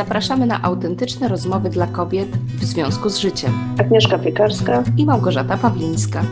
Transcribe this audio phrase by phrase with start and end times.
[0.00, 3.52] Zapraszamy na autentyczne rozmowy dla kobiet w związku z życiem.
[3.80, 6.22] Agnieszka Piekarska i Małgorzata Pawlińska.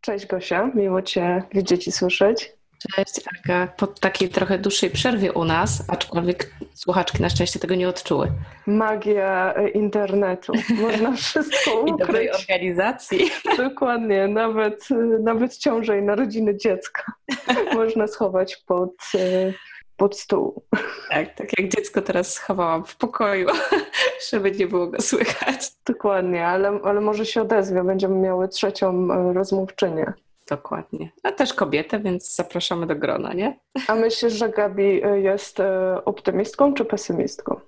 [0.00, 2.55] Cześć Gosia, miło Cię widzieć i słyszeć.
[2.94, 7.88] Cześć Aga, po takiej trochę dłuższej przerwie u nas, aczkolwiek słuchaczki na szczęście tego nie
[7.88, 8.32] odczuły.
[8.66, 11.94] Magia e, internetu, można wszystko ukryć.
[11.94, 13.30] I dobrej organizacji.
[13.56, 17.12] Dokładnie, nawet, e, nawet ciążę i narodziny dziecka
[17.74, 19.52] można schować pod, e,
[19.96, 20.62] pod stół.
[21.10, 23.48] Tak, tak jak dziecko teraz schowałam w pokoju,
[24.30, 25.70] żeby nie było go słychać.
[25.86, 30.12] Dokładnie, ale, ale może się odezwie, będziemy miały trzecią rozmówczynię.
[30.48, 31.10] Dokładnie.
[31.22, 33.60] A też kobietę, więc zapraszamy do grona, nie?
[33.88, 37.60] A myślisz, że Gabi e, jest e, optymistką czy pesymistką?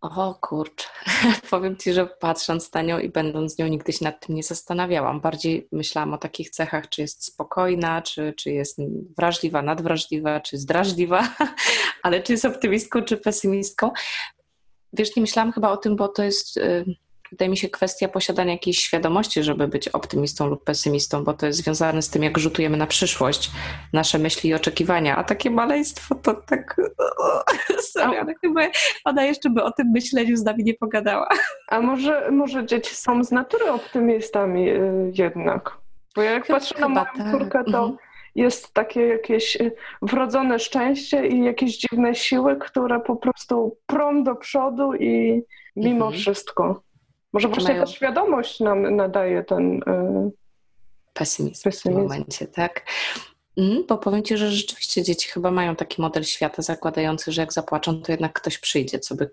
[0.00, 0.88] O kurczę,
[1.50, 4.42] powiem Ci, że patrząc na nią i będąc z nią, nigdy się nad tym nie
[4.42, 5.20] zastanawiałam.
[5.20, 8.78] Bardziej myślałam o takich cechach, czy jest spokojna, czy, czy jest
[9.16, 11.28] wrażliwa, nadwrażliwa, czy zdrażliwa,
[12.02, 13.90] ale czy jest optymistką, czy pesymistką.
[14.92, 16.84] Wiesz, nie myślałam chyba o tym, bo to jest y,
[17.34, 21.58] wydaje mi się, kwestia posiadania jakiejś świadomości, żeby być optymistą lub pesymistą, bo to jest
[21.58, 23.50] związane z tym, jak rzutujemy na przyszłość
[23.92, 25.16] nasze myśli i oczekiwania.
[25.16, 26.76] A takie maleństwo to tak.
[27.92, 28.60] Sorry, ale chyba
[29.04, 31.28] ona jeszcze by o tym myśleniu z nami nie pogadała.
[31.68, 35.76] A może, może dzieci są z natury optymistami y, jednak?
[36.16, 37.30] Bo jak chyba, patrzę na moją tak.
[37.30, 37.78] córkę, to.
[37.78, 37.96] Mhm
[38.34, 44.34] jest takie jakieś y, wrodzone szczęście i jakieś dziwne siły, które po prostu prą do
[44.34, 45.42] przodu i
[45.76, 46.12] mimo mhm.
[46.12, 46.82] wszystko.
[47.34, 47.84] Może właśnie mają...
[47.84, 50.30] ta świadomość nam nadaje ten yy,
[51.12, 52.86] pesymizm, pesymizm w tym momencie, tak?
[53.56, 57.52] Mm, bo powiem Ci, że rzeczywiście dzieci chyba mają taki model świata zakładający, że jak
[57.52, 59.30] zapłaczą, to jednak ktoś przyjdzie, co by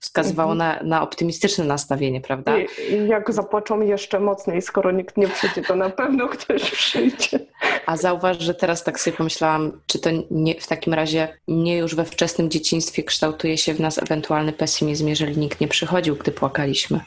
[0.00, 0.82] wskazywało mhm.
[0.88, 2.58] na, na optymistyczne nastawienie, prawda?
[2.58, 7.38] I jak zapłaczą jeszcze mocniej, skoro nikt nie przyjdzie, to na pewno ktoś przyjdzie.
[7.86, 11.94] A zauważ, że teraz tak sobie pomyślałam, czy to nie, w takim razie nie już
[11.94, 17.00] we wczesnym dzieciństwie kształtuje się w nas ewentualny pesymizm, jeżeli nikt nie przychodził, gdy płakaliśmy.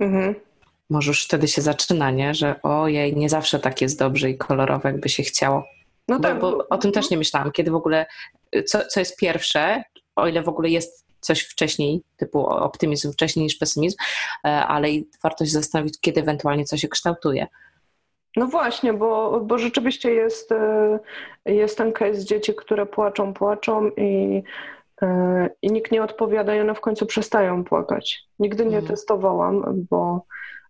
[0.00, 0.34] Mhm.
[0.90, 2.34] Może już wtedy się zaczyna, nie?
[2.34, 5.64] Że ojej, nie zawsze tak jest dobrze i kolorowe, jakby się chciało.
[6.08, 6.38] No tak.
[6.38, 8.06] Bo, bo o tym też nie myślałam, kiedy w ogóle,
[8.66, 9.82] co, co jest pierwsze,
[10.16, 13.96] o ile w ogóle jest coś wcześniej, typu optymizm wcześniej niż pesymizm,
[14.44, 14.88] e, ale
[15.22, 17.46] warto się zastanowić, kiedy ewentualnie coś się kształtuje.
[18.36, 20.98] No właśnie, bo, bo rzeczywiście jest, e,
[21.46, 24.42] jest ten case dzieci, które płaczą, płaczą i
[25.62, 28.28] i nikt nie odpowiada i one w końcu przestają płakać.
[28.38, 28.86] Nigdy nie mhm.
[28.86, 30.26] testowałam, bo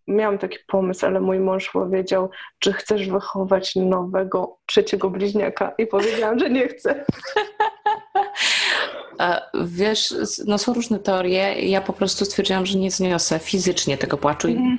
[0.09, 6.39] miałam taki pomysł, ale mój mąż powiedział, czy chcesz wychować nowego trzeciego bliźniaka i powiedziałam,
[6.39, 7.05] że nie chcę.
[9.65, 10.15] Wiesz,
[10.47, 11.69] no są różne teorie.
[11.69, 14.49] Ja po prostu stwierdziłam, że nie zniosę fizycznie tego płaczu.
[14.49, 14.79] Mm.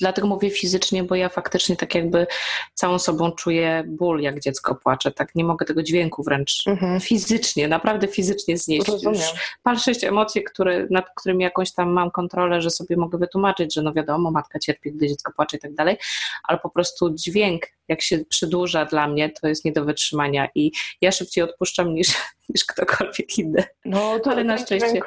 [0.00, 2.26] Dlatego mówię fizycznie, bo ja faktycznie tak jakby
[2.74, 5.10] całą sobą czuję ból, jak dziecko płacze.
[5.10, 7.00] Tak nie mogę tego dźwięku wręcz mm-hmm.
[7.00, 8.88] fizycznie, naprawdę fizycznie znieść.
[8.88, 9.14] Rozumiem.
[9.14, 13.74] Już pal sześć emocje, które, nad którymi jakąś tam mam kontrolę, że sobie mogę wytłumaczyć,
[13.74, 15.96] że no wiadomo, matka cierpi, gdy dziecko płacze i tak dalej,
[16.44, 20.72] ale po prostu dźwięk, jak się przedłuża dla mnie, to jest nie do wytrzymania i
[21.00, 22.08] ja szybciej odpuszczam niż,
[22.54, 23.64] niż ktokolwiek inny.
[23.84, 25.06] No, to Ale na szczęście, dźwięk...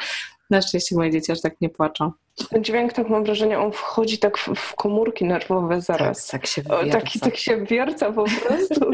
[0.50, 2.12] na szczęście moje dzieci aż tak nie płaczą.
[2.50, 6.28] Ten dźwięk, tak mam wrażenie, on wchodzi tak w, w komórki nerwowe zaraz.
[6.28, 7.00] Tak, tak się wierca.
[7.00, 8.92] taki, tak się wierca po prostu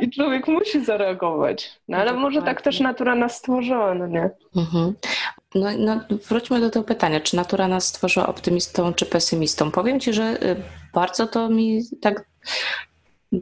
[0.00, 1.80] i człowiek musi zareagować.
[1.88, 4.30] No ale może tak też natura nas stworzyła, no nie?
[4.56, 4.94] Mhm.
[5.54, 9.70] No, no, wróćmy do tego pytania, czy natura nas stworzyła optymistą czy pesymistą?
[9.70, 10.56] Powiem Ci, że y,
[10.94, 12.24] bardzo to mi tak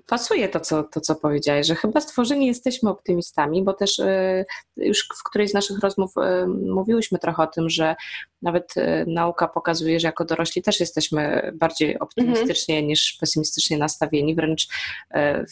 [0.06, 4.44] pasuje to co, to, co powiedziałeś, że chyba stworzeni jesteśmy optymistami, bo też y,
[4.76, 7.96] już w którejś z naszych rozmów y, mówiłyśmy trochę o tym, że
[8.42, 12.88] nawet y, nauka pokazuje, że jako dorośli też jesteśmy bardziej optymistycznie mhm.
[12.88, 14.68] niż pesymistycznie nastawieni, wręcz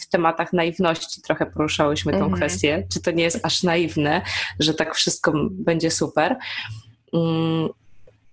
[0.01, 2.31] w tematach naiwności trochę poruszałyśmy mhm.
[2.31, 4.21] tą kwestię, czy to nie jest aż naiwne,
[4.59, 6.37] że tak wszystko będzie super.
[7.13, 7.69] Mm,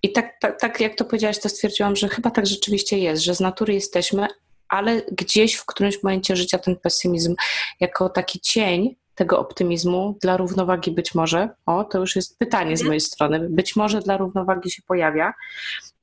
[0.03, 3.34] I tak, tak, tak jak to powiedziałaś, to stwierdziłam, że chyba tak rzeczywiście jest, że
[3.34, 4.26] z natury jesteśmy,
[4.69, 7.35] ale gdzieś w którymś momencie życia ten pesymizm
[7.81, 12.81] jako taki cień tego optymizmu dla równowagi być może, o to już jest pytanie z
[12.81, 12.87] mhm.
[12.87, 15.35] mojej strony, być może dla równowagi się pojawia.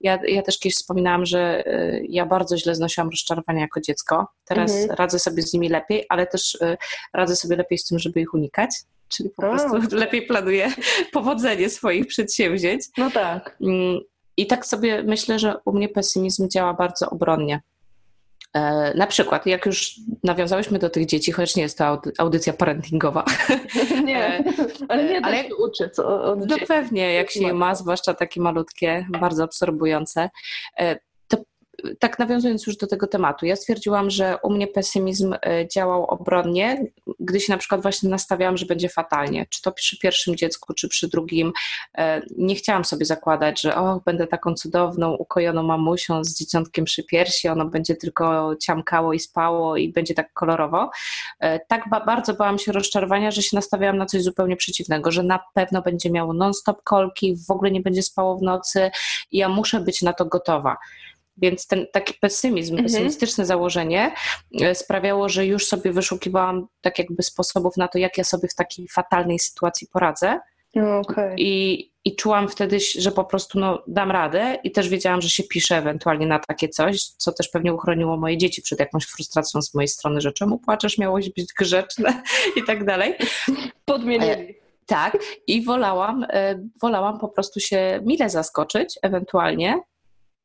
[0.02, 4.28] Ja, ja też kiedyś wspominałam, że y, ja bardzo źle znosiłam rozczarowania jako dziecko.
[4.46, 4.98] Teraz mhm.
[4.98, 6.78] radzę sobie z nimi lepiej, ale też y,
[7.14, 8.70] radzę sobie lepiej z tym, żeby ich unikać.
[9.08, 10.72] Czyli po prostu lepiej planuję
[11.12, 12.86] powodzenie swoich przedsięwzięć.
[12.98, 13.58] No tak.
[13.62, 14.00] Mm,
[14.38, 17.62] I tak sobie myślę, że u mnie pesymizm działa bardzo obronnie.
[18.54, 23.26] E, na przykład, jak już nawiązałyśmy do tych dzieci, chociaż nie jest to audycja parentingowa.
[24.06, 24.44] Nie, e,
[24.90, 28.42] ale nie ale jak, się uczy co od No pewnie, jak się ma, zwłaszcza takie
[28.42, 30.30] malutkie, bardzo absorbujące,
[30.80, 31.00] e,
[32.00, 36.86] tak nawiązując już do tego tematu, ja stwierdziłam, że u mnie pesymizm e, działał obronnie,
[37.20, 40.90] gdy się na przykład właśnie nastawiałam, że będzie fatalnie, czy to przy pierwszym dziecku, czy
[40.90, 41.54] przy drugim.
[41.98, 47.04] E, nie chciałam sobie zakładać, że o, będę taką cudowną, ukojoną mamusią z dzieciątkiem przy
[47.04, 50.90] piersi, ono będzie tylko ciamkało i spało i będzie tak kolorowo.
[51.68, 55.40] Tak ba bardzo bałam się rozczarowania, że się nastawiałam na coś zupełnie przeciwnego, że na
[55.54, 58.92] pewno będzie miało non-stop kolki, w ogóle nie będzie spało w nocy
[59.32, 60.78] i ja muszę być na to gotowa.
[61.38, 62.86] Więc ten taki pesymizm, mhm.
[62.86, 64.14] pesymistyczne założenie
[64.62, 68.56] e, sprawiało, że już sobie wyszukiwałam tak jakby sposobów na to, jak ja sobie w
[68.56, 70.40] takiej fatalnej sytuacji poradzę.
[71.02, 71.36] Okay.
[71.38, 75.44] I, I czułam wtedy, że po prostu no, dam radę i też wiedziałam, że się
[75.44, 79.74] piszę ewentualnie na takie coś, co też pewnie uchroniło moje dzieci przed jakąś frustracją z
[79.74, 82.24] mojej strony, że czemu płaczesz, miałoś być grzeczne
[82.58, 83.16] i tak dalej.
[83.86, 84.56] Podmienili.
[84.86, 89.82] Tak, i wolałam, e, wolałam po prostu się mile zaskoczyć, ewentualnie,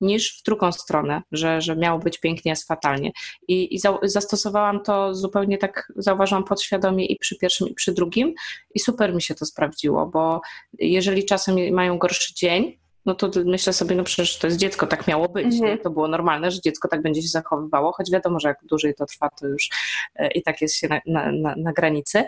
[0.01, 3.13] niż w drugą stronę, że, że miało być pięknie, jest fatalnie.
[3.49, 8.35] I, i za, zastosowałam to zupełnie tak, zauważyłam podświadomie i przy pierwszym, i przy drugim,
[8.75, 10.41] i super mi się to sprawdziło, bo
[10.79, 12.79] jeżeli czasem mają gorszy dzień,
[13.09, 15.55] no to myślę sobie, no przecież to jest dziecko, tak miało być.
[15.55, 15.79] Mhm.
[15.79, 19.07] To było normalne, że dziecko tak będzie się zachowywało, choć wiadomo, że jak dłużej to
[19.07, 19.69] trwa, to już
[20.15, 22.25] e, i tak jest się na, na, na, na granicy.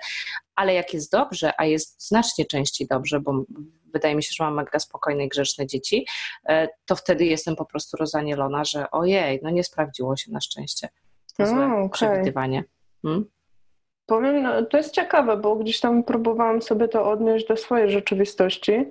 [0.55, 3.45] Ale jak jest dobrze, a jest znacznie częściej dobrze, bo
[3.93, 6.07] wydaje mi się, że mam mega spokojne i grzeczne dzieci,
[6.49, 10.89] e, to wtedy jestem po prostu rozanielona, że ojej, no nie sprawdziło się na szczęście
[11.41, 11.89] to złe okay.
[11.89, 12.65] przewidywanie.
[13.03, 13.25] Hmm?
[14.07, 18.87] Powiem, no, to jest ciekawe, bo gdzieś tam próbowałam sobie to odnieść do swojej rzeczywistości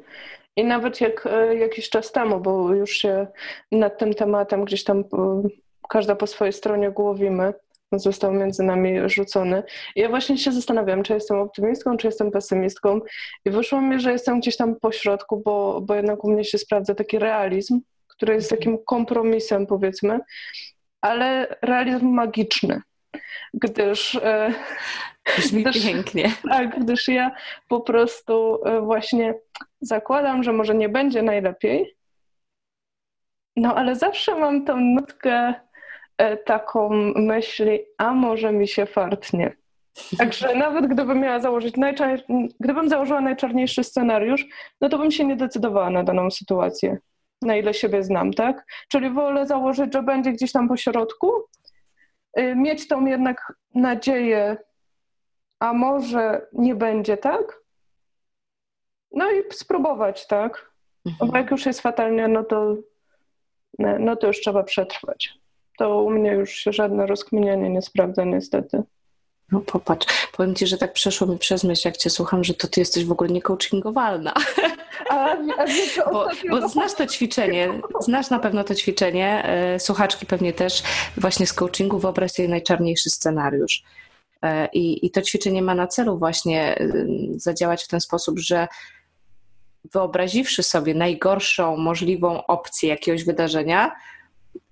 [0.55, 3.27] i nawet jak e, jakiś czas temu, bo już się
[3.71, 5.03] nad tym tematem gdzieś tam e,
[5.89, 7.53] każda po swojej stronie głowimy,
[7.91, 9.63] został między nami rzucony.
[9.95, 12.99] I ja właśnie się zastanawiam, czy jestem optymistką, czy jestem pesymistką.
[13.45, 16.57] I wyszło mi, że jestem gdzieś tam po środku, bo, bo jednak u mnie się
[16.57, 20.19] sprawdza taki realizm, który jest takim kompromisem, powiedzmy,
[21.01, 22.81] ale realizm magiczny.
[23.53, 24.15] Gdyż.
[24.15, 24.53] E,
[25.37, 26.31] Brzmi gdyż, pięknie.
[26.49, 27.31] Tak, gdyż ja
[27.67, 29.33] po prostu e, właśnie
[29.81, 31.95] zakładam, że może nie będzie najlepiej,
[33.55, 35.53] no ale zawsze mam tą nutkę
[36.19, 39.55] E, taką myśli, a może mi się fartnie.
[40.17, 42.23] Także nawet gdybym miała założyć najczar...
[42.59, 44.45] gdybym założyła najczarniejszy scenariusz,
[44.81, 46.97] no to bym się nie decydowała na daną sytuację,
[47.41, 48.65] na ile siebie znam, tak?
[48.87, 51.31] Czyli wolę założyć, że będzie gdzieś tam po środku,
[52.37, 54.57] mieć tą jednak nadzieję,
[55.59, 57.59] a może nie będzie tak?
[59.11, 60.71] No i spróbować, tak?
[61.05, 61.31] Mhm.
[61.31, 62.75] Bo jak już jest fatalnie, no to,
[63.79, 65.39] no to już trzeba przetrwać
[65.79, 68.83] to u mnie już się żadne rozkminianie nie sprawdza niestety.
[69.51, 72.67] No popatrz, powiem Ci, że tak przeszło mi przez myśl, jak Cię słucham, że to
[72.67, 74.33] Ty jesteś w ogóle niecoachingowalna.
[75.09, 75.65] A, a
[76.11, 80.83] bo, bo znasz to ćwiczenie, znasz na pewno to ćwiczenie, e, słuchaczki pewnie też,
[81.17, 83.83] właśnie z coachingu wyobraź sobie najczarniejszy scenariusz.
[84.41, 86.87] E, I, I to ćwiczenie ma na celu właśnie e,
[87.35, 88.67] zadziałać w ten sposób, że
[89.93, 93.91] wyobraziwszy sobie najgorszą możliwą opcję jakiegoś wydarzenia,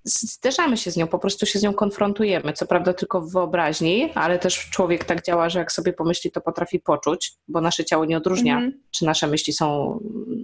[0.06, 2.54] zderzamy się z nią, po prostu się z nią konfrontujemy.
[2.54, 6.42] Co prawda tylko w wyobraźni, ale też człowiek tak działa, że jak sobie pomyśli, to
[6.42, 8.76] potrafi poczuć, bo nasze ciało nie odróżnia, mm -hmm.
[8.92, 10.00] czy nasze myśli są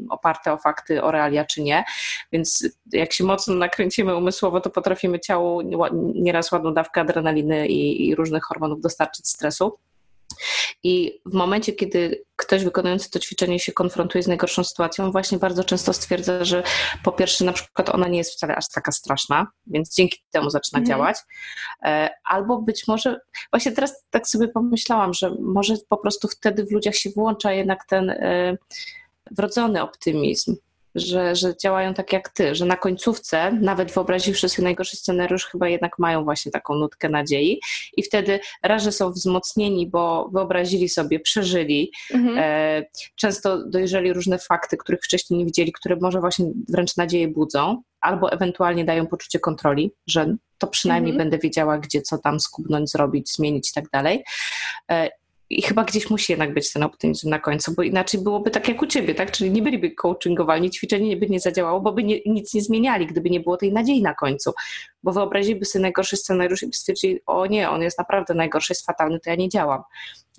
[0.09, 1.83] oparte o fakty, o realia, czy nie.
[2.31, 5.61] Więc jak się mocno nakręcimy umysłowo, to potrafimy ciału
[6.15, 9.77] nieraz ładną dawkę adrenaliny i, i różnych hormonów dostarczyć stresu.
[10.83, 15.63] I w momencie, kiedy ktoś wykonujący to ćwiczenie się konfrontuje z najgorszą sytuacją, właśnie bardzo
[15.63, 16.63] często stwierdza, że
[17.03, 20.79] po pierwsze, na przykład ona nie jest wcale aż taka straszna, więc dzięki temu zaczyna
[20.79, 20.87] mhm.
[20.87, 21.17] działać.
[21.83, 23.19] E, albo być może,
[23.51, 27.85] właśnie teraz tak sobie pomyślałam, że może po prostu wtedy w ludziach się włącza jednak
[27.85, 28.57] ten e,
[29.31, 30.55] wrodzony optymizm
[30.95, 35.69] że, że działają tak jak ty, że na końcówce, nawet wyobraziwszy sobie najgorszy scenariusz, chyba
[35.69, 37.61] jednak mają właśnie taką nutkę nadziei
[37.97, 42.37] i wtedy raz, że są wzmocnieni, bo wyobrazili sobie, przeżyli, mhm.
[42.37, 42.85] e,
[43.15, 48.31] często dojrzeli różne fakty, których wcześniej nie widzieli, które może właśnie wręcz nadzieję budzą, albo
[48.31, 51.29] ewentualnie dają poczucie kontroli, że to przynajmniej mhm.
[51.29, 54.23] będę wiedziała, gdzie co tam skubnąć, zrobić, zmienić i tak dalej.
[55.59, 58.81] I chyba gdzieś musi jednak być ten optymizm na końcu, bo inaczej byłoby tak jak
[58.81, 59.31] u ciebie, tak?
[59.31, 63.29] Czyli nie byliby coachingowani, ćwiczenie by nie zadziałało, bo by nie, nic nie zmieniali, gdyby
[63.29, 64.53] nie było tej nadziei na końcu.
[65.03, 68.85] Bo wyobraziliby sobie najgorszy scenariusz i by stwierdzili, o nie, on jest naprawdę najgorszy, jest
[68.85, 69.83] fatalny, to ja nie działam.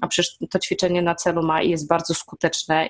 [0.01, 2.89] A przecież to ćwiczenie na celu ma i jest bardzo skuteczne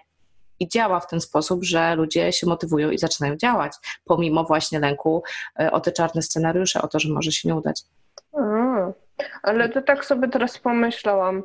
[0.60, 3.72] i działa w ten sposób, że ludzie się motywują i zaczynają działać,
[4.04, 5.22] pomimo właśnie lęku
[5.60, 7.82] e, o te czarne scenariusze, o to, że może się nie udać.
[8.32, 8.92] A,
[9.42, 11.42] ale to tak sobie teraz pomyślałam,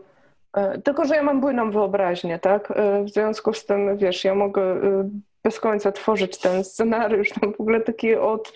[0.83, 2.71] tylko, że ja mam bujną wyobraźnię, tak?
[2.71, 5.09] E, w związku z tym, wiesz, ja mogę e,
[5.43, 8.53] bez końca tworzyć ten scenariusz, tam w ogóle taki od,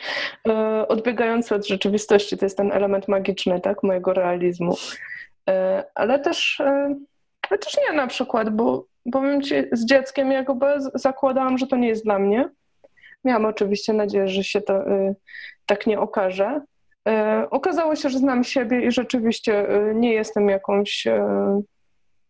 [0.47, 2.37] e, odbiegający od rzeczywistości.
[2.37, 4.75] To jest ten element magiczny, tak, mojego realizmu.
[5.49, 6.95] E, ale też, e,
[7.49, 11.87] ale też nie na przykład, bo powiem ci, z dzieckiem jakby zakładałam, że to nie
[11.87, 12.49] jest dla mnie.
[13.23, 14.83] Miałam oczywiście nadzieję, że się to
[15.65, 16.61] tak nie okaże.
[17.49, 21.07] Okazało się, że znam siebie i rzeczywiście nie jestem jakąś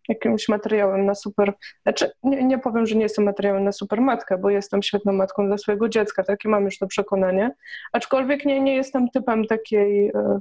[0.10, 1.54] jakimś materiałem na super.
[1.84, 5.48] Znaczy, nie, nie powiem, że nie jestem materiałem na super matkę, bo jestem świetną matką
[5.48, 7.52] dla swojego dziecka, takie mam już to przekonanie.
[7.92, 10.40] Aczkolwiek nie, nie jestem typem takiej e,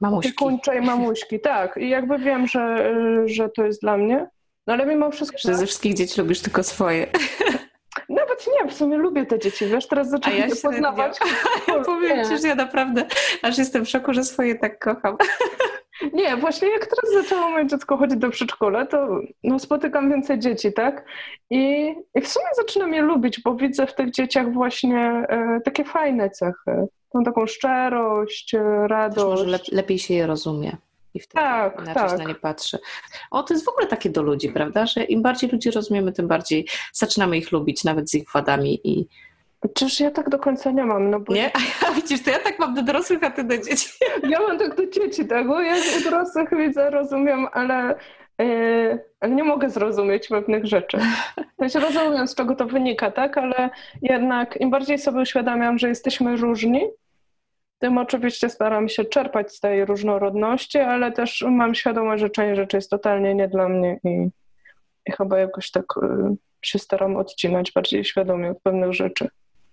[0.00, 0.28] mamuśki.
[0.28, 1.40] opiekuńczej mamuśki.
[1.40, 2.94] Tak, i jakby wiem, że,
[3.26, 4.26] że to jest dla mnie.
[4.66, 5.38] No ale mimo wszystko.
[5.38, 7.06] Że ze wszystkich dzieci lubisz tylko swoje.
[8.46, 11.18] Nie, w sumie lubię te dzieci, wiesz, teraz zaczynam ja je poznawać.
[11.68, 13.06] Ja powiem ci, że ja naprawdę
[13.42, 15.16] aż jestem w szoku, że swoje tak kocham.
[16.12, 20.72] Nie, właśnie jak teraz zaczęło moje dziecko chodzić do przedszkola, to no, spotykam więcej dzieci,
[20.72, 21.04] tak?
[21.50, 24.98] I, I w sumie zaczynam je lubić, bo widzę w tych dzieciach właśnie
[25.28, 26.86] e, takie fajne cechy.
[27.12, 29.26] Tą taką szczerość, e, radość.
[29.26, 30.76] może lep lepiej się je rozumie
[31.14, 32.18] i wtedy tak, inaczej tak.
[32.18, 32.78] na nie patrzy.
[33.30, 34.86] O, to jest w ogóle takie do ludzi, prawda?
[34.86, 39.06] Że im bardziej ludzi rozumiemy, tym bardziej zaczynamy ich lubić, nawet z ich wadami i
[39.74, 41.34] Czyż ja tak do końca nie mam, no bo...
[41.34, 41.50] Nie?
[41.56, 43.88] A ja, widzisz, to ja tak mam do dorosłych, a ty do dzieci.
[44.30, 47.94] Ja mam tak do dzieci, tak, bo ja u dorosłych widzę, rozumiem, ale,
[48.38, 50.98] yy, ale nie mogę zrozumieć pewnych rzeczy.
[51.56, 53.70] To się rozumiem, z czego to wynika, tak, ale
[54.02, 56.80] jednak im bardziej sobie uświadamiam, że jesteśmy różni,
[57.84, 62.76] tym oczywiście staram się czerpać z tej różnorodności, ale też mam świadomość, że część rzeczy
[62.76, 64.28] jest totalnie nie dla mnie i,
[65.06, 69.28] i chyba jakoś tak y, się staram odcinać bardziej świadomie od pewnych rzeczy.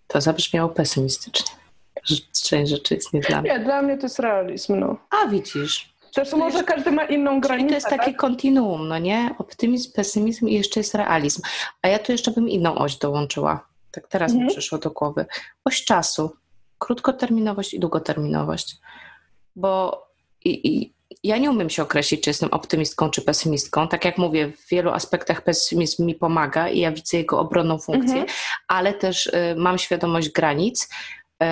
[0.07, 1.55] To zabrzmiało pesymistycznie.
[2.03, 3.51] Że część rzeczy jest nie dla mnie.
[3.51, 4.97] Nie, dla mnie to jest realizm, no.
[5.09, 5.93] A widzisz.
[6.15, 7.69] Też może każdy ma inną granicę.
[7.69, 8.17] to jest takie tak?
[8.17, 9.35] kontinuum, no nie?
[9.37, 11.41] Optymizm, pesymizm i jeszcze jest realizm.
[11.81, 13.67] A ja tu jeszcze bym inną oś dołączyła.
[13.91, 14.47] Tak teraz mhm.
[14.47, 15.25] mi przyszło do głowy.
[15.65, 16.40] Oś czasu.
[16.81, 18.77] Krótkoterminowość i długoterminowość.
[19.55, 20.03] Bo
[20.45, 23.87] i, i ja nie umiem się określić, czy jestem optymistką, czy pesymistką.
[23.87, 28.21] Tak jak mówię, w wielu aspektach pesymizm mi pomaga i ja widzę jego obronną funkcję,
[28.21, 28.37] mhm.
[28.67, 30.89] ale też y, mam świadomość granic,
[31.43, 31.45] y,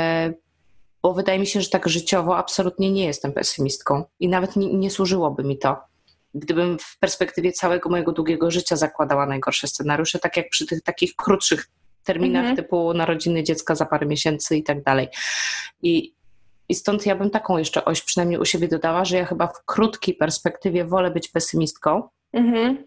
[1.02, 4.92] bo wydaje mi się, że tak życiowo absolutnie nie jestem pesymistką i nawet nie, nie
[4.92, 5.78] służyłoby mi to.
[6.34, 11.16] Gdybym w perspektywie całego mojego długiego życia zakładała najgorsze scenariusze, tak jak przy tych takich
[11.16, 11.70] krótszych
[12.04, 12.56] terminach mhm.
[12.56, 15.08] typu narodziny dziecka za parę miesięcy i tak dalej.
[15.82, 16.14] I,
[16.70, 19.66] i stąd ja bym taką jeszcze oś przynajmniej u siebie dodała, że ja chyba w
[19.66, 22.10] krótkiej perspektywie wolę być pesymistką.
[22.34, 22.86] Mhm.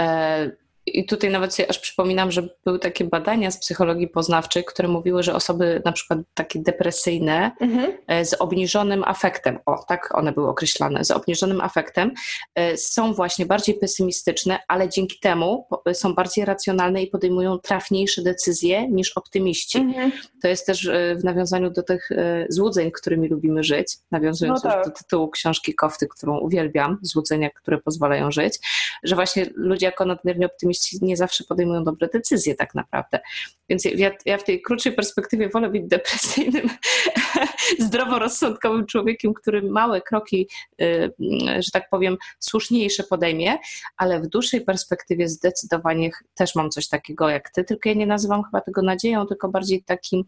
[0.00, 0.50] E,
[0.86, 5.22] i tutaj nawet sobie aż przypominam, że były takie badania z psychologii poznawczej, które mówiły,
[5.22, 7.92] że osoby na przykład takie depresyjne mhm.
[8.06, 12.12] E, z obniżonym afektem, o tak one były określane, z obniżonym afektem,
[12.54, 18.88] e, są właśnie bardziej pesymistyczne, ale dzięki temu są bardziej racjonalne i podejmują trafniejsze decyzje
[18.88, 19.78] niż optymiści.
[19.78, 20.12] Mhm.
[20.42, 22.08] To jest też e, w nawiązaniu do tych
[22.48, 24.84] złudzeń, którymi lubimy żyć, nawiązując no tak.
[24.84, 28.58] do tytułu książki Kofty, którą uwielbiam, złudzenia, które pozwalają żyć,
[29.02, 33.20] że właśnie ludzie jako nadmiernie optymiści nie zawsze podejmują dobre decyzje tak naprawdę.
[33.68, 36.70] Więc ja, ja w tej krótszej perspektywie wolę być depresyjnym,
[37.78, 40.48] zdroworozsądkowym człowiekiem, który małe kroki,
[40.80, 41.12] y,
[41.58, 43.58] że tak powiem, słuszniejsze podejmie,
[43.96, 48.44] ale w dłuższej perspektywie zdecydowanie też mam coś takiego jak ty, tylko ja nie nazywam
[48.44, 50.24] chyba tego nadzieją, tylko bardziej takim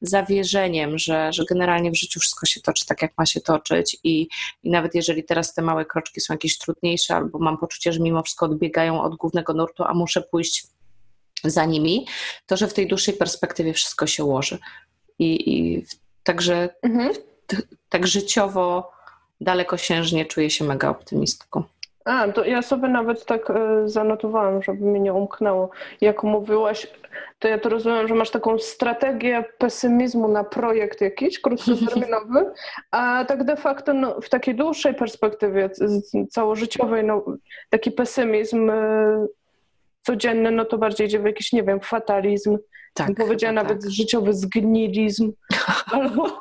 [0.00, 4.28] zawierzeniem, że, że generalnie w życiu wszystko się toczy tak, jak ma się toczyć i,
[4.62, 8.22] i nawet jeżeli teraz te małe kroczki są jakieś trudniejsze albo mam poczucie, że mimo
[8.22, 10.66] wszystko odbiegają od głównego nurtu, a muszę pójść
[11.44, 12.06] za nimi,
[12.46, 14.58] to że w tej dłuższej perspektywie wszystko się ułoży.
[15.18, 15.84] I, i
[16.22, 17.14] także mhm.
[17.88, 18.92] tak życiowo
[19.40, 21.62] dalekosiężnie czuję się mega optymistką.
[22.04, 23.54] A, to ja sobie nawet tak y,
[23.88, 25.70] zanotowałam, żeby mi nie umknęło.
[26.00, 26.86] Jak mówiłaś,
[27.38, 32.52] to ja to rozumiem, że masz taką strategię pesymizmu na projekt jakiś krótkoterminowy,
[32.90, 35.70] a tak de facto no, w takiej dłuższej perspektywie
[36.30, 37.24] całożyciowej, no,
[37.70, 38.70] taki pesymizm
[40.08, 42.58] codzienny, no to bardziej idzie w jakiś, nie wiem, fatalizm,
[42.94, 43.90] tak, powiedziała nawet tak.
[43.90, 45.32] życiowy zgnilizm,
[45.92, 46.40] albo,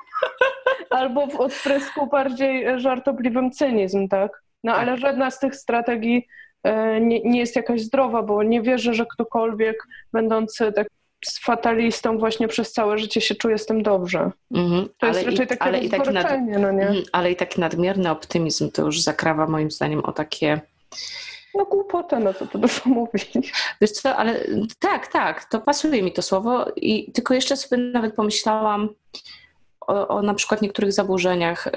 [0.90, 4.44] albo w odprysku bardziej żartobliwym cynizm, tak?
[4.64, 4.82] No tak.
[4.82, 6.28] ale żadna z tych strategii
[6.64, 9.84] e, nie, nie jest jakaś zdrowa, bo nie wierzę, że ktokolwiek
[10.14, 10.88] będący tak
[11.26, 14.32] z fatalistą właśnie przez całe życie się czuje z tym dobrze.
[14.54, 16.28] Mm-hmm, to jest raczej i, takie ale i taki nad,
[16.60, 16.88] no nie?
[16.88, 20.62] Mm, ale i taki nadmierny optymizm to już zakrawa moim zdaniem o takie
[21.58, 23.54] no głupota, no to to dużo mówić.
[23.82, 24.40] Wiesz co, ale
[24.80, 28.90] tak, tak, to pasuje mi to słowo i tylko jeszcze sobie nawet pomyślałam
[29.88, 31.68] o, o na przykład niektórych zaburzeniach.
[31.68, 31.72] Y,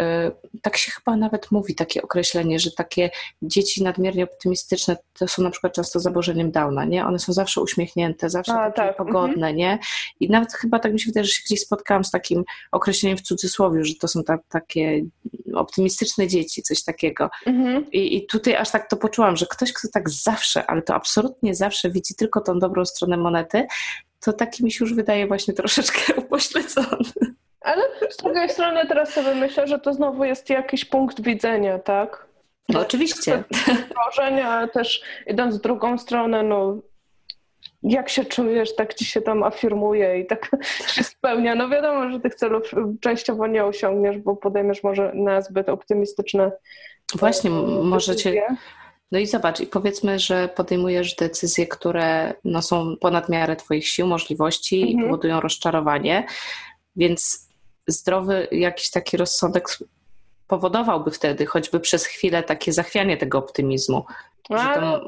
[0.63, 3.11] tak się chyba nawet mówi, takie określenie, że takie
[3.43, 7.07] dzieci nadmiernie optymistyczne to są na przykład często zaburzeniem Downa, nie?
[7.07, 8.97] One są zawsze uśmiechnięte, zawsze A, takie tak.
[8.97, 9.57] pogodne, mhm.
[9.57, 9.79] nie?
[10.21, 13.23] I nawet chyba tak mi się wydaje, że się gdzieś spotkałam z takim określeniem w
[13.23, 15.03] cudzysłowie, że to są ta, takie
[15.55, 17.31] optymistyczne dzieci, coś takiego.
[17.47, 17.91] Mhm.
[17.91, 21.55] I, I tutaj aż tak to poczułam, że ktoś, kto tak zawsze, ale to absolutnie
[21.55, 23.67] zawsze widzi tylko tą dobrą stronę monety,
[24.21, 27.11] to taki mi się już wydaje właśnie troszeczkę upośledzony.
[27.61, 32.27] Ale z drugiej strony teraz sobie myślę, że to znowu jest jakiś punkt widzenia, tak?
[32.69, 33.45] No oczywiście.
[34.47, 36.77] Ale też idąc w drugą stronę, no
[37.83, 40.51] jak się czujesz, tak ci się tam afirmuje i tak
[40.95, 41.55] się spełnia.
[41.55, 42.71] No wiadomo, że tych celów
[43.01, 46.53] częściowo nie osiągniesz, bo podejmiesz może na zbyt optymistyczne
[47.15, 48.43] Właśnie, możecie...
[49.13, 54.07] No i zobacz, i powiedzmy, że podejmujesz decyzje, które no, są ponad miarę Twoich sił,
[54.07, 54.99] możliwości mhm.
[54.99, 56.27] i powodują rozczarowanie,
[56.97, 57.49] więc
[57.87, 59.69] zdrowy jakiś taki rozsądek
[60.51, 64.05] powodowałby wtedy choćby przez chwilę takie zachwianie tego optymizmu.
[64.51, 65.01] A, no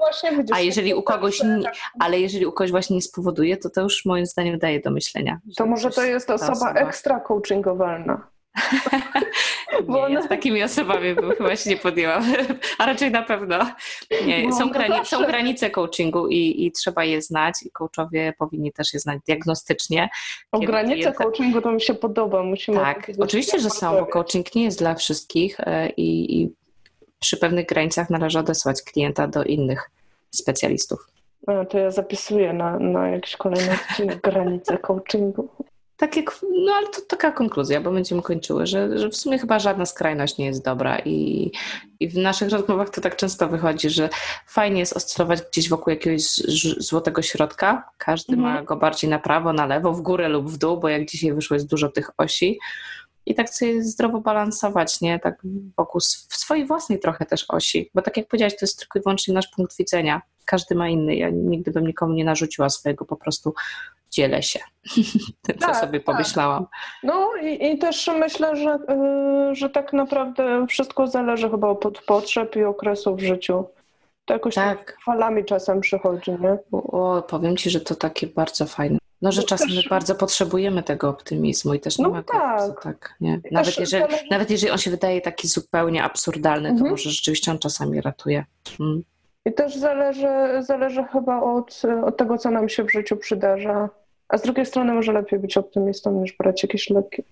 [0.53, 1.75] a jeżeli u kogoś, nie, tak.
[1.99, 5.41] ale jeżeli u kogoś właśnie nie spowoduje, to to już moim zdaniem daje do myślenia.
[5.57, 8.32] To może to jest osoba, osoba ekstra coachingowalna.
[9.87, 10.23] Bo nie, ona...
[10.23, 12.21] z takimi osobami bym chyba się nie podjęła,
[12.79, 13.59] a raczej na pewno.
[14.27, 18.73] Nie, no, są, grani- są granice coachingu i, i trzeba je znać i coachowie powinni
[18.73, 20.09] też je znać diagnostycznie.
[20.53, 22.43] O granice coachingu to mi się podoba.
[22.43, 26.53] Musimy tak, oczywiście, że są, bo coaching nie jest dla wszystkich e, i, i
[27.19, 29.91] przy pewnych granicach należy odesłać klienta do innych
[30.31, 31.07] specjalistów.
[31.47, 35.49] A, to ja zapisuję na, na jakiś kolejny odcinek granice coachingu
[36.03, 39.87] takie, no ale to taka konkluzja, bo będziemy kończyły, że, że w sumie chyba żadna
[39.87, 41.51] skrajność nie jest dobra i,
[42.01, 44.09] i w naszych rozmowach to tak często wychodzi, że
[44.47, 46.23] fajnie jest oscylować gdzieś wokół jakiegoś
[46.79, 47.91] złotego środka.
[47.99, 48.55] Każdy mhm.
[48.55, 51.33] ma go bardziej na prawo, na lewo, w górę lub w dół, bo jak dzisiaj
[51.33, 52.59] wyszło jest dużo tych osi
[53.27, 55.19] i tak sobie zdrowo balansować, nie?
[55.19, 55.43] Tak
[55.77, 59.35] wokół swojej własnej trochę też osi, bo tak jak powiedziałaś, to jest tylko i wyłącznie
[59.35, 60.23] nasz punkt widzenia.
[60.45, 61.17] Każdy ma inny.
[61.17, 63.55] Ja nigdy bym nikomu nie narzuciła swojego, po prostu
[64.13, 64.61] dzielę się
[65.43, 66.05] tym, co tak, sobie tak.
[66.05, 66.67] pomyślałam.
[67.03, 72.57] No i, i, też myślę, że, yy, że tak naprawdę wszystko zależy chyba od potrzeb
[72.57, 73.65] i okresu w życiu.
[74.25, 74.79] To jakoś tak.
[74.79, 76.59] tak falami czasem przychodzi, nie?
[76.73, 78.99] O, powiem Ci, że to takie bardzo fajne.
[79.23, 79.77] No, że no czasem też...
[79.77, 82.83] my bardzo potrzebujemy tego optymizmu i też nie no ma tak.
[82.83, 83.41] tak nie?
[83.51, 84.25] Nawet, jeżeli, zależy...
[84.31, 86.91] nawet jeżeli on się wydaje taki zupełnie absurdalny, to mhm.
[86.91, 88.45] może rzeczywiście on czasami ratuje.
[88.79, 89.03] Hmm.
[89.45, 90.29] I też zależy,
[90.61, 93.89] zależy chyba od, od tego, co nam się w życiu przydarza.
[94.33, 97.23] A z drugiej strony może lepiej być optymistą niż brać jakieś leki.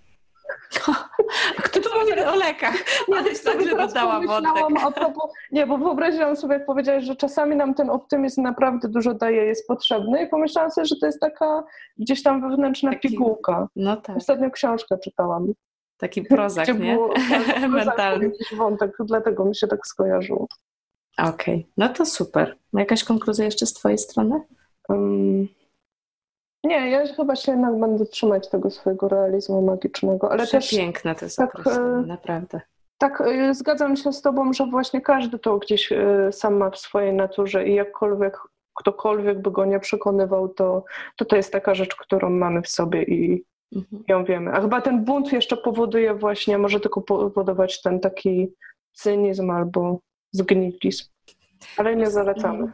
[1.64, 2.74] Kto tu mówi o lekach?
[3.08, 4.64] Nie, Aleś także dodała wątek.
[4.84, 9.14] A propos, nie, bo wyobraziłam sobie, jak powiedziałeś, że czasami nam ten optymizm naprawdę dużo
[9.14, 11.64] daje, jest potrzebny i pomyślałam sobie, że to jest taka
[11.98, 13.68] gdzieś tam wewnętrzna Taki, pigułka.
[13.76, 14.16] No tak.
[14.16, 15.52] Ostatnio książkę czytałam.
[15.98, 16.94] Taki prozak, nie?
[16.94, 17.14] Było,
[17.68, 18.24] Mentalny.
[18.24, 20.46] Jakiś wątek, dlatego mi się tak skojarzyło.
[21.18, 21.64] Okej, okay.
[21.76, 22.56] no to super.
[22.72, 24.40] Jakaś konkluzja jeszcze z twojej strony?
[24.88, 25.48] Um,
[26.64, 30.32] nie, ja chyba się jednak będę trzymać tego swojego realizmu magicznego.
[30.32, 32.60] Ale też piękne to jest tak, e, naprawdę.
[32.98, 36.78] Tak, e, zgadzam się z Tobą, że właśnie każdy to gdzieś e, sam ma w
[36.78, 38.38] swojej naturze i jakkolwiek
[38.74, 40.84] ktokolwiek by go nie przekonywał, to
[41.16, 43.44] to, to jest taka rzecz, którą mamy w sobie i
[43.76, 44.04] mhm.
[44.08, 44.52] ją wiemy.
[44.52, 48.52] A chyba ten bunt jeszcze powoduje właśnie, może tylko powodować ten taki
[48.92, 49.98] cynizm albo
[50.32, 51.04] zgnilizm.
[51.76, 52.72] Ale nie zalecamy.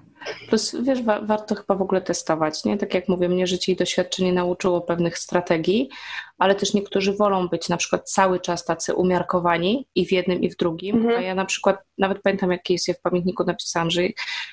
[0.48, 2.76] Plus, wiesz, wa warto chyba w ogóle testować, nie?
[2.76, 5.88] Tak jak mówię, mnie życie i doświadczenie nauczyło pewnych strategii,
[6.38, 10.50] ale też niektórzy wolą być na przykład cały czas tacy umiarkowani i w jednym i
[10.50, 11.18] w drugim, mhm.
[11.18, 14.02] a ja na przykład nawet pamiętam, jak kiedyś w pamiętniku napisałam, że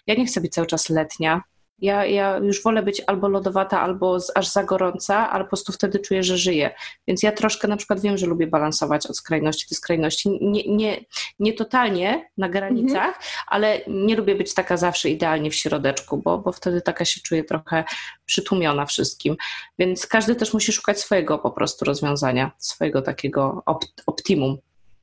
[0.07, 1.41] ja nie chcę być cały czas letnia,
[1.83, 5.99] ja, ja już wolę być albo lodowata, albo aż za gorąca, ale po prostu wtedy
[5.99, 6.71] czuję, że żyję.
[7.07, 10.39] Więc ja troszkę na przykład wiem, że lubię balansować od skrajności do skrajności.
[10.41, 11.05] Nie, nie,
[11.39, 13.23] nie totalnie na granicach, mhm.
[13.47, 17.43] ale nie lubię być taka zawsze idealnie w środeczku, bo, bo wtedy taka się czuję
[17.43, 17.83] trochę
[18.25, 19.35] przytłumiona wszystkim.
[19.79, 24.57] Więc każdy też musi szukać swojego po prostu rozwiązania, swojego takiego opt optimum.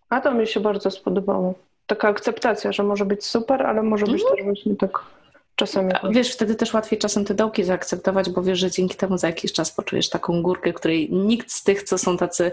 [0.08, 1.54] A to mi się bardzo spodobało.
[1.86, 4.36] Taka akceptacja, że może być super, ale może być mhm.
[4.36, 5.19] też właśnie tak
[5.60, 5.92] Czasami.
[6.10, 9.52] Wiesz, wtedy też łatwiej czasem te dołki zaakceptować, bo wiesz, że dzięki temu za jakiś
[9.52, 12.52] czas poczujesz taką górkę, której nikt z tych, co są tacy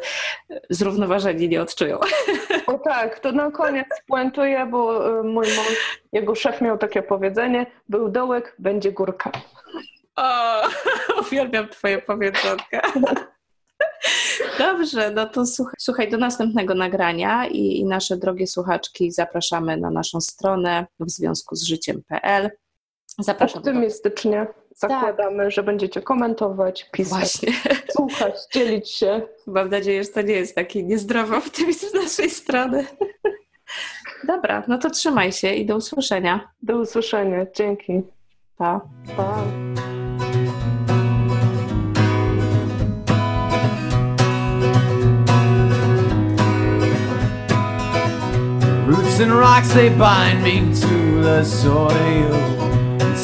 [0.69, 1.99] zrównoważeni, nie odczują.
[2.67, 7.65] O tak, to na koniec puentuję, bo y, mój mąż, jego szef miał takie powiedzenie,
[7.89, 9.31] był dołek, będzie górka.
[10.15, 10.61] O,
[11.21, 12.81] uwielbiam twoje powiedzonka.
[14.59, 19.91] Dobrze, no to słuchaj, słuchaj, do następnego nagrania i, i nasze drogie słuchaczki zapraszamy na
[19.91, 22.49] naszą stronę w związku z życiem.pl.
[23.19, 23.59] Zapraszam.
[23.59, 24.47] Optymistycznie.
[24.75, 27.53] zakładamy, że będziecie komentować, pisać, Właśnie.
[27.95, 29.21] słuchać, dzielić się.
[29.47, 32.85] Mam nadzieję, że to nie jest taki niezdrowy optymizm z naszej strony.
[34.23, 36.51] Dobra, no to trzymaj się i do usłyszenia.
[36.63, 37.45] Do usłyszenia.
[37.55, 38.01] Dzięki.
[38.57, 38.81] Pa.
[39.17, 39.43] Pa.
[48.87, 52.56] Roots and rocks they bind me to the soil.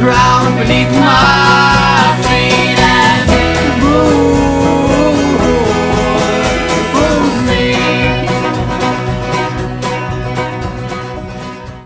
[0.00, 1.59] ground beneath my